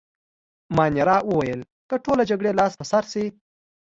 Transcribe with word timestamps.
مانیرا 0.77 1.17
وویل: 1.29 1.59
که 1.89 1.95
ټول 2.03 2.15
له 2.21 2.25
جګړې 2.31 2.51
لاس 2.59 2.73
په 2.79 2.85
سر 2.91 3.03
شي. 3.11 3.25